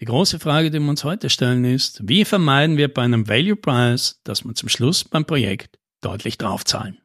[0.00, 3.54] Die große Frage, die wir uns heute stellen, ist, wie vermeiden wir bei einem Value
[3.54, 6.96] Price, dass wir zum Schluss beim Projekt deutlich draufzahlen?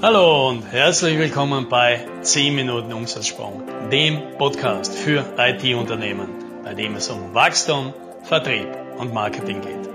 [0.00, 6.28] Hallo und herzlich willkommen bei 10 Minuten Umsatzsprung, dem Podcast für IT-Unternehmen,
[6.62, 8.68] bei dem es um Wachstum, Vertrieb
[8.98, 9.90] und Marketing geht.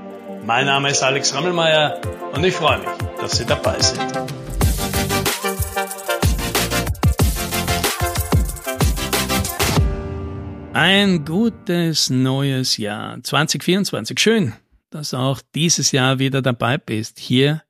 [0.46, 2.02] Mein Name ist Alex Rammelmeier
[2.34, 2.89] und ich freue mich,
[3.21, 4.48] dass Sie dabei sind.
[10.82, 14.17] Ein gutes neues Jahr 2024.
[14.17, 14.54] Schön,
[14.91, 17.63] dass du auch dieses Jahr wieder dabei bist, hier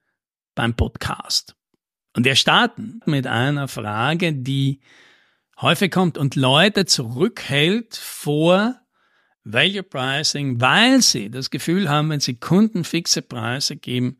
[0.53, 1.55] beim Podcast.
[2.15, 4.81] Und wir starten mit einer Frage, die
[5.59, 8.79] häufig kommt und Leute zurückhält vor
[9.43, 14.19] Value Pricing, weil sie das Gefühl haben, wenn sie Kunden fixe Preise geben,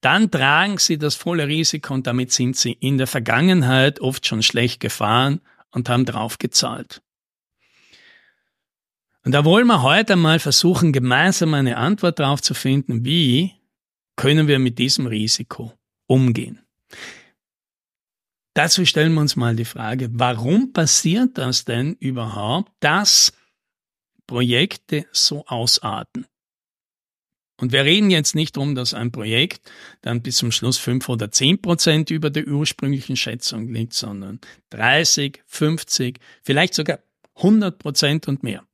[0.00, 4.42] dann tragen sie das volle Risiko und damit sind sie in der Vergangenheit oft schon
[4.42, 7.02] schlecht gefahren und haben drauf gezahlt.
[9.24, 13.52] Und da wollen wir heute mal versuchen, gemeinsam eine Antwort darauf zu finden, wie
[14.16, 15.72] können wir mit diesem Risiko
[16.06, 16.60] umgehen.
[18.54, 23.32] Dazu stellen wir uns mal die Frage, warum passiert das denn überhaupt, dass
[24.26, 26.26] Projekte so ausarten?
[27.60, 31.30] Und wir reden jetzt nicht darum, dass ein Projekt dann bis zum Schluss fünf oder
[31.30, 37.00] zehn Prozent über der ursprünglichen Schätzung liegt, sondern 30, 50, vielleicht sogar
[37.36, 38.64] 100 Prozent und mehr.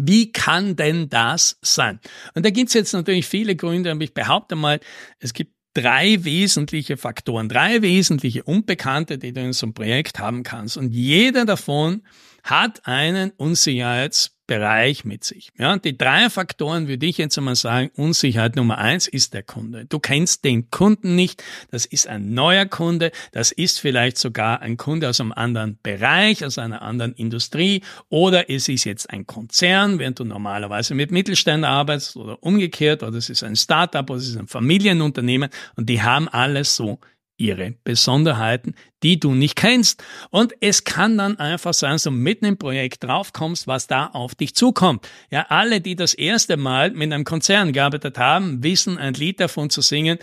[0.00, 1.98] Wie kann denn das sein?
[2.34, 4.78] Und da gibt es jetzt natürlich viele Gründe, aber ich behaupte mal,
[5.18, 10.44] es gibt drei wesentliche Faktoren, drei wesentliche Unbekannte, die du in so einem Projekt haben
[10.44, 10.76] kannst.
[10.76, 12.02] Und jeder davon
[12.48, 15.50] hat einen Unsicherheitsbereich mit sich.
[15.58, 17.90] Ja, die drei Faktoren würde ich jetzt einmal sagen.
[17.94, 19.84] Unsicherheit Nummer eins ist der Kunde.
[19.84, 21.44] Du kennst den Kunden nicht.
[21.70, 23.12] Das ist ein neuer Kunde.
[23.32, 27.82] Das ist vielleicht sogar ein Kunde aus einem anderen Bereich, aus einer anderen Industrie.
[28.08, 33.02] Oder es ist jetzt ein Konzern, während du normalerweise mit Mittelständen arbeitest oder umgekehrt.
[33.02, 35.50] Oder es ist ein Startup oder es ist ein Familienunternehmen.
[35.76, 36.98] Und die haben alles so
[37.38, 40.02] ihre Besonderheiten, die du nicht kennst.
[40.30, 44.54] Und es kann dann einfach sein, du mitten im Projekt draufkommst, was da auf dich
[44.54, 45.08] zukommt.
[45.30, 49.70] Ja, alle, die das erste Mal mit einem Konzern gearbeitet haben, wissen ein Lied davon
[49.70, 50.18] zu singen,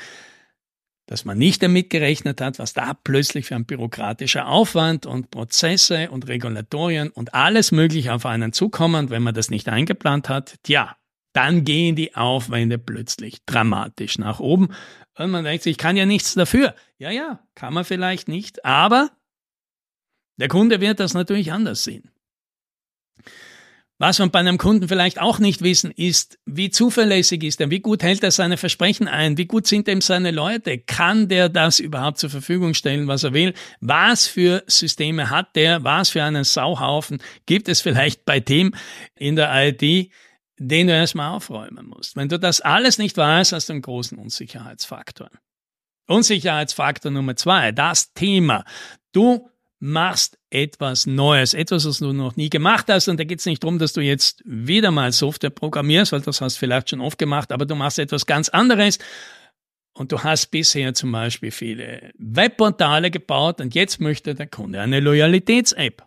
[1.08, 6.10] dass man nicht damit gerechnet hat, was da plötzlich für ein bürokratischer Aufwand und Prozesse
[6.10, 10.56] und Regulatorien und alles Mögliche auf einen zukommen, wenn man das nicht eingeplant hat.
[10.64, 10.96] Tja,
[11.36, 14.70] dann gehen die Aufwände plötzlich dramatisch nach oben.
[15.18, 16.76] Und man denkt sich, ich kann ja nichts dafür.
[16.98, 19.12] Ja, ja, kann man vielleicht nicht, aber
[20.38, 22.12] der Kunde wird das natürlich anders sehen.
[23.98, 27.80] Was wir bei einem Kunden vielleicht auch nicht wissen, ist, wie zuverlässig ist er, wie
[27.80, 31.80] gut hält er seine Versprechen ein, wie gut sind ihm seine Leute, kann der das
[31.80, 36.44] überhaupt zur Verfügung stellen, was er will, was für Systeme hat der, was für einen
[36.44, 38.76] Sauhaufen gibt es vielleicht bei dem
[39.16, 40.12] in der IT,
[40.58, 42.16] den du erstmal aufräumen musst.
[42.16, 45.30] Wenn du das alles nicht weißt, hast du einen großen Unsicherheitsfaktor.
[46.08, 48.64] Unsicherheitsfaktor Nummer zwei, das Thema.
[49.12, 49.50] Du
[49.80, 53.08] machst etwas Neues, etwas, was du noch nie gemacht hast.
[53.08, 56.42] Und da geht es nicht darum, dass du jetzt wieder mal Software programmierst, weil das
[56.42, 59.00] hast du vielleicht schon oft gemacht, aber du machst etwas ganz anderes.
[59.94, 65.00] Und du hast bisher zum Beispiel viele Webportale gebaut und jetzt möchte der Kunde eine
[65.00, 66.06] Loyalitäts-App.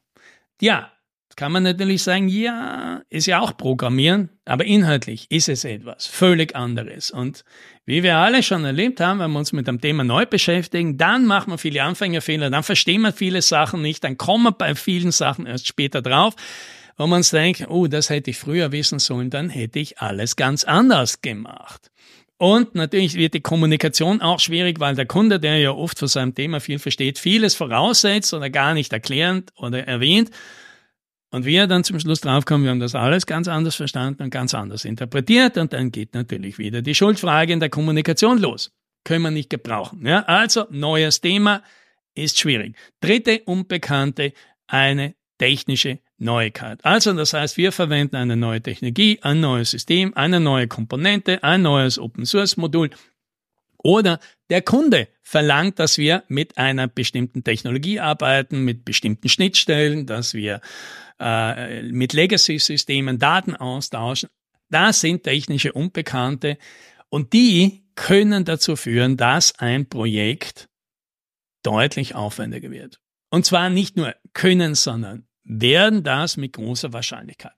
[0.60, 0.92] Ja,
[1.38, 6.56] kann man natürlich sagen, ja, ist ja auch Programmieren, aber inhaltlich ist es etwas völlig
[6.56, 7.12] anderes.
[7.12, 7.44] Und
[7.87, 11.26] wie wir alle schon erlebt haben, wenn wir uns mit dem Thema neu beschäftigen, dann
[11.26, 15.12] machen wir viele Anfängerfehler, dann verstehen wir viele Sachen nicht, dann kommen wir bei vielen
[15.12, 16.34] Sachen erst später drauf,
[16.97, 20.65] wo man denkt, oh, das hätte ich früher wissen sollen, dann hätte ich alles ganz
[20.65, 21.93] anders gemacht.
[22.37, 26.34] Und natürlich wird die Kommunikation auch schwierig, weil der Kunde, der ja oft von seinem
[26.34, 30.32] Thema viel versteht, vieles voraussetzt oder gar nicht erklärend oder erwähnt.
[31.31, 34.55] Und wir dann zum Schluss draufkommen, wir haben das alles ganz anders verstanden und ganz
[34.55, 38.71] anders interpretiert und dann geht natürlich wieder die Schuldfrage in der Kommunikation los.
[39.05, 40.06] Können wir nicht gebrauchen.
[40.06, 40.22] Ja?
[40.22, 41.62] Also, neues Thema
[42.15, 42.77] ist schwierig.
[43.00, 44.33] Dritte Unbekannte,
[44.67, 46.84] eine technische Neuigkeit.
[46.84, 51.62] Also, das heißt, wir verwenden eine neue Technologie, ein neues System, eine neue Komponente, ein
[51.62, 52.91] neues Open Source Modul
[53.78, 54.20] oder
[54.50, 60.60] der Kunde verlangt, dass wir mit einer bestimmten Technologie arbeiten, mit bestimmten Schnittstellen, dass wir
[61.20, 64.30] äh, mit Legacy-Systemen Daten austauschen.
[64.70, 66.58] Das sind technische Unbekannte
[67.08, 70.69] und die können dazu führen, dass ein Projekt
[71.62, 73.00] deutlich aufwendiger wird.
[73.30, 77.54] Und zwar nicht nur können, sondern werden das mit großer Wahrscheinlichkeit.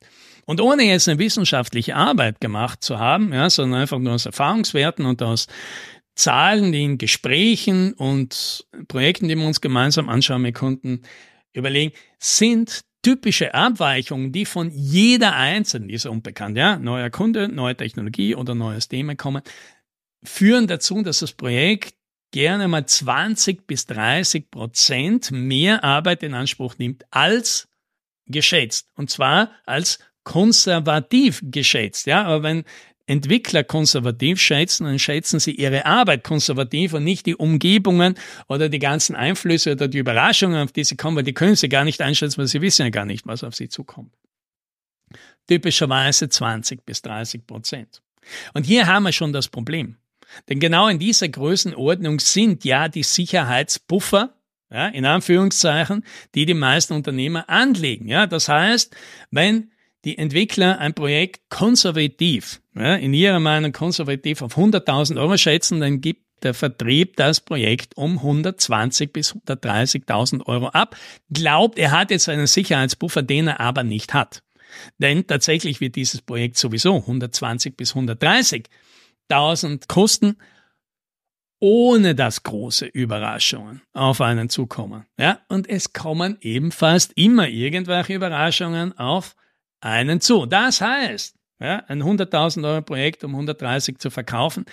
[0.47, 5.05] Und ohne jetzt eine wissenschaftliche Arbeit gemacht zu haben, ja, sondern einfach nur aus Erfahrungswerten
[5.07, 5.47] und aus
[6.21, 11.03] Zahlen, die in Gesprächen und Projekten, die wir uns gemeinsam anschauen mit Kunden,
[11.53, 17.75] überlegen, sind typische Abweichungen, die von jeder einzelnen, die ist unbekannt, ja, neuer Kunde, neue
[17.75, 19.43] Technologie oder neues Thema kommen,
[20.23, 21.95] führen dazu, dass das Projekt
[22.33, 27.67] gerne mal 20 bis 30 Prozent mehr Arbeit in Anspruch nimmt als
[28.27, 28.91] geschätzt.
[28.95, 32.07] Und zwar als konservativ geschätzt.
[32.07, 32.65] Ja, aber wenn
[33.11, 38.15] Entwickler konservativ schätzen, dann schätzen sie ihre Arbeit konservativ und nicht die Umgebungen
[38.47, 41.69] oder die ganzen Einflüsse oder die Überraschungen, auf die sie kommen, weil die können sie
[41.69, 44.15] gar nicht einschätzen, weil sie wissen ja gar nicht, was auf sie zukommt.
[45.49, 48.01] Typischerweise 20 bis 30 Prozent.
[48.55, 49.97] Und hier haben wir schon das Problem.
[50.49, 54.35] Denn genau in dieser Größenordnung sind ja die Sicherheitsbuffer,
[54.71, 56.05] ja, in Anführungszeichen,
[56.37, 58.07] die die meisten Unternehmer anlegen.
[58.07, 58.95] Ja, das heißt,
[59.33, 59.73] wenn
[60.05, 66.01] die Entwickler ein Projekt konservativ, ja, in ihrer Meinung konservativ auf 100.000 Euro schätzen, dann
[66.01, 70.97] gibt der Vertrieb das Projekt um 120 bis 130.000 Euro ab,
[71.31, 74.43] glaubt, er hat jetzt einen Sicherheitsbuffer, den er aber nicht hat.
[74.99, 80.37] Denn tatsächlich wird dieses Projekt sowieso 120 bis 130.000 kosten,
[81.59, 85.05] ohne dass große Überraschungen auf einen zukommen.
[85.19, 89.37] Ja, und es kommen ebenfalls immer irgendwelche Überraschungen auf
[89.81, 90.47] einen zu.
[90.47, 94.65] Das heißt, ja, ein 100.000 Euro Projekt um 130 zu verkaufen,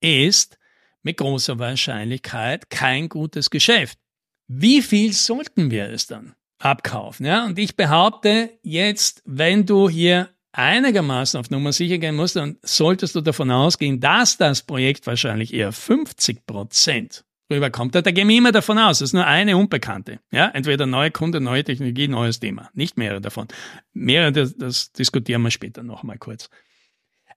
[0.00, 0.58] ist
[1.02, 3.98] mit großer Wahrscheinlichkeit kein gutes Geschäft.
[4.46, 7.26] Wie viel sollten wir es dann abkaufen?
[7.26, 12.58] Ja, und ich behaupte jetzt, wenn du hier einigermaßen auf Nummer sicher gehen musst, dann
[12.62, 17.94] solltest du davon ausgehen, dass das Projekt wahrscheinlich eher 50 Prozent rüberkommt.
[17.94, 20.20] Da, gehen wir immer davon aus, es ist nur eine Unbekannte.
[20.30, 22.70] Ja, entweder neue Kunde, neue Technologie, neues Thema.
[22.74, 23.48] Nicht mehrere davon.
[23.92, 26.50] Mehrere, das, das diskutieren wir später nochmal kurz.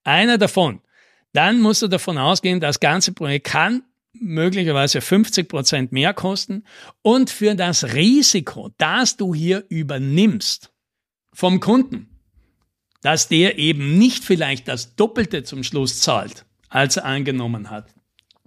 [0.03, 0.81] Einer davon.
[1.33, 3.83] Dann musst du davon ausgehen, das ganze Projekt kann
[4.13, 6.63] möglicherweise 50 Prozent mehr kosten
[7.01, 10.71] und für das Risiko, das du hier übernimmst
[11.33, 12.09] vom Kunden,
[13.01, 17.93] dass der eben nicht vielleicht das Doppelte zum Schluss zahlt, als er angenommen hat,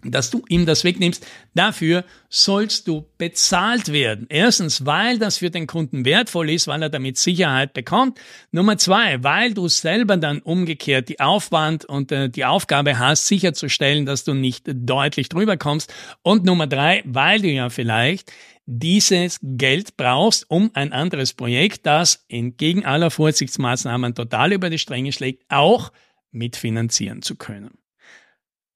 [0.05, 1.27] dass du ihm das wegnimmst.
[1.55, 4.27] Dafür sollst du bezahlt werden.
[4.29, 8.19] Erstens, weil das für den Kunden wertvoll ist, weil er damit Sicherheit bekommt.
[8.53, 14.07] Nummer zwei, weil du selber dann umgekehrt die Aufwand und äh, die Aufgabe hast, sicherzustellen,
[14.07, 15.93] dass du nicht deutlich drüber kommst.
[16.23, 18.33] Und Nummer drei, weil du ja vielleicht
[18.67, 25.13] dieses Geld brauchst, um ein anderes Projekt, das entgegen aller Vorsichtsmaßnahmen total über die Stränge
[25.13, 25.91] schlägt, auch
[26.31, 27.79] mitfinanzieren zu können.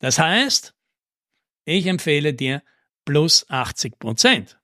[0.01, 0.75] Das heißt,
[1.65, 2.63] ich empfehle dir
[3.05, 4.59] plus 80 Prozent.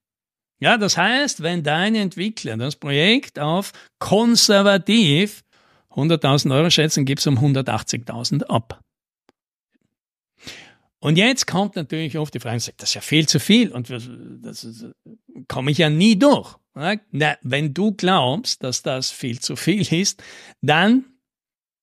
[0.60, 5.42] Ja, das heißt, wenn dein Entwickler das Projekt auf konservativ
[5.90, 8.82] 100.000 Euro schätzen, gibst um 180.000 ab.
[10.98, 14.08] Und jetzt kommt natürlich oft die Frage, das ist ja viel zu viel und das,
[14.42, 14.66] das
[15.48, 16.56] komme ich ja nie durch.
[16.74, 20.22] Na, wenn du glaubst, dass das viel zu viel ist,
[20.60, 21.04] dann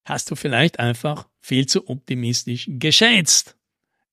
[0.06, 3.57] hast du vielleicht einfach viel zu optimistisch geschätzt.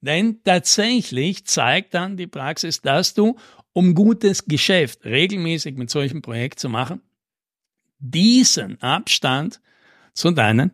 [0.05, 3.37] Denn tatsächlich zeigt dann die Praxis, dass du,
[3.73, 7.01] um gutes Geschäft regelmäßig mit solchen Projekten zu machen,
[7.99, 9.63] diesen Abstand
[10.13, 10.73] zu deinen,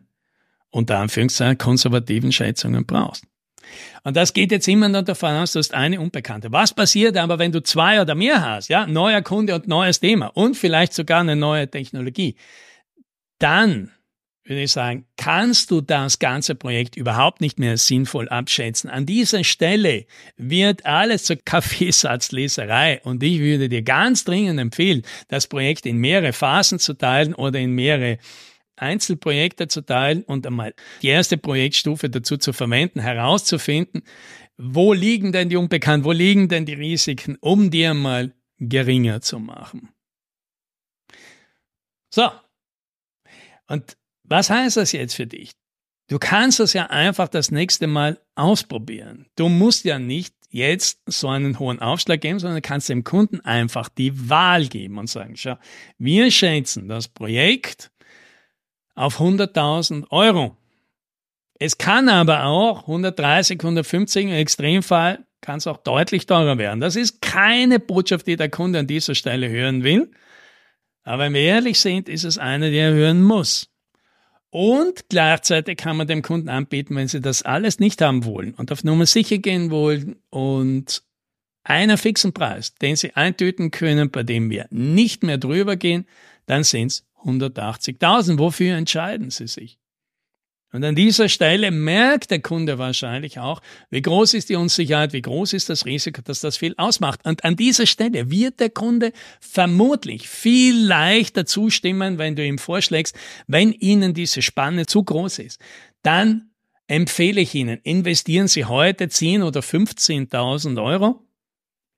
[0.69, 3.25] unter Anführungszeichen, konservativen Schätzungen brauchst.
[4.03, 6.51] Und das geht jetzt immer nur davon aus, du hast eine Unbekannte.
[6.51, 8.67] Was passiert aber, wenn du zwei oder mehr hast?
[8.67, 12.35] Ja, neuer Kunde und neues Thema und vielleicht sogar eine neue Technologie.
[13.39, 13.91] Dann
[14.43, 18.89] würde ich sagen, kannst du das ganze Projekt überhaupt nicht mehr sinnvoll abschätzen.
[18.89, 25.47] An dieser Stelle wird alles zur Kaffeesatzleserei und ich würde dir ganz dringend empfehlen, das
[25.47, 28.17] Projekt in mehrere Phasen zu teilen oder in mehrere
[28.77, 30.73] Einzelprojekte zu teilen und einmal
[31.03, 34.01] die erste Projektstufe dazu zu verwenden, herauszufinden,
[34.57, 39.39] wo liegen denn die Unbekannten, wo liegen denn die Risiken, um dir mal geringer zu
[39.39, 39.89] machen.
[42.13, 42.29] So.
[43.67, 43.97] Und
[44.31, 45.51] was heißt das jetzt für dich?
[46.07, 49.27] Du kannst das ja einfach das nächste Mal ausprobieren.
[49.35, 53.87] Du musst ja nicht jetzt so einen hohen Aufschlag geben, sondern kannst dem Kunden einfach
[53.87, 55.57] die Wahl geben und sagen, schau,
[55.97, 57.91] wir schätzen das Projekt
[58.95, 60.57] auf 100.000 Euro.
[61.59, 66.79] Es kann aber auch 130, 150 im Extremfall kann es auch deutlich teurer werden.
[66.79, 70.11] Das ist keine Botschaft, die der Kunde an dieser Stelle hören will.
[71.03, 73.70] Aber wenn wir ehrlich sind, ist es eine, die er hören muss.
[74.51, 78.71] Und gleichzeitig kann man dem Kunden anbieten, wenn sie das alles nicht haben wollen und
[78.71, 81.03] auf Nummer sicher gehen wollen und
[81.63, 86.05] einer fixen Preis, den sie eintüten können, bei dem wir nicht mehr drüber gehen,
[86.47, 88.39] dann sind es 180.000.
[88.39, 89.79] Wofür entscheiden sie sich?
[90.73, 95.21] Und an dieser Stelle merkt der Kunde wahrscheinlich auch, wie groß ist die Unsicherheit, wie
[95.21, 97.25] groß ist das Risiko, dass das viel ausmacht.
[97.25, 99.11] Und an dieser Stelle wird der Kunde
[99.41, 105.59] vermutlich viel leichter zustimmen, wenn du ihm vorschlägst, wenn ihnen diese Spanne zu groß ist.
[106.03, 106.51] Dann
[106.87, 111.25] empfehle ich Ihnen, investieren Sie heute 10 oder 15.000 Euro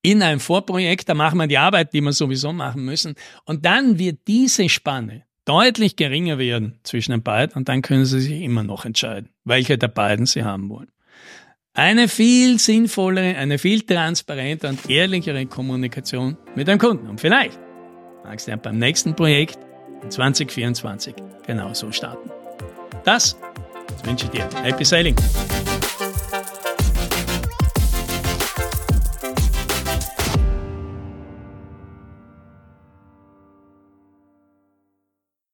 [0.04, 3.16] in ein Vorprojekt, da machen wir die Arbeit, die wir sowieso machen müssen.
[3.46, 8.22] Und dann wird diese Spanne deutlich geringer werden zwischen den beiden und dann können Sie
[8.22, 10.90] sich immer noch entscheiden, welche der beiden Sie haben wollen.
[11.74, 17.08] Eine viel sinnvollere, eine viel transparente und ehrlichere Kommunikation mit dem Kunden.
[17.08, 17.60] Und vielleicht
[18.24, 19.58] magst du ja beim nächsten Projekt
[20.04, 21.16] in 2024
[21.48, 22.30] genauso starten.
[23.04, 23.36] Das
[24.04, 24.48] wünsche ich dir.
[24.62, 25.16] Happy Sailing!